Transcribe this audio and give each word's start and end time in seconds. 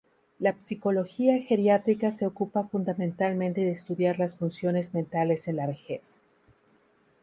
La 0.39 0.59
psicología 0.59 1.37
geriátrica 1.43 2.09
se 2.09 2.25
ocupa 2.25 2.63
fundamentalmente 2.63 3.61
de 3.61 3.69
estudiar 3.69 4.17
las 4.17 4.35
funciones 4.35 4.95
mentales 4.95 5.47
en 5.47 5.57
la 5.57 5.67
vejez. 5.67 6.19